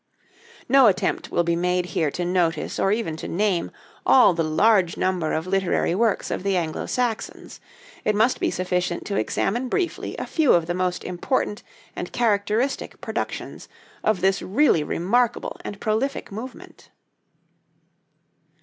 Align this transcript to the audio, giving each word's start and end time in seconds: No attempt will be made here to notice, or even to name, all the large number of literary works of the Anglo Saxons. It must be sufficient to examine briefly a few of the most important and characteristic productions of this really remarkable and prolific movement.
No 0.67 0.87
attempt 0.87 1.29
will 1.29 1.43
be 1.43 1.55
made 1.55 1.85
here 1.93 2.09
to 2.09 2.25
notice, 2.25 2.79
or 2.79 2.91
even 2.91 3.15
to 3.17 3.27
name, 3.27 3.69
all 4.03 4.33
the 4.33 4.43
large 4.43 4.97
number 4.97 5.31
of 5.31 5.45
literary 5.45 5.93
works 5.93 6.31
of 6.31 6.41
the 6.41 6.57
Anglo 6.57 6.87
Saxons. 6.87 7.59
It 8.03 8.15
must 8.15 8.39
be 8.39 8.49
sufficient 8.49 9.05
to 9.05 9.15
examine 9.17 9.69
briefly 9.69 10.15
a 10.17 10.25
few 10.25 10.53
of 10.53 10.65
the 10.65 10.73
most 10.73 11.03
important 11.03 11.61
and 11.95 12.11
characteristic 12.11 12.99
productions 12.99 13.69
of 14.03 14.21
this 14.21 14.41
really 14.41 14.83
remarkable 14.83 15.57
and 15.63 15.79
prolific 15.79 16.31
movement. 16.31 16.89